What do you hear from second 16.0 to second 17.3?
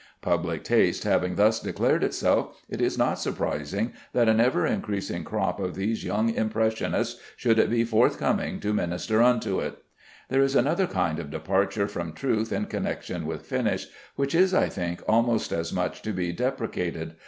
to be deprecated.